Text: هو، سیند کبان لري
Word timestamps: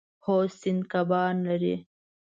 هو، 0.25 0.37
سیند 0.59 0.83
کبان 0.91 1.35
لري 1.47 1.75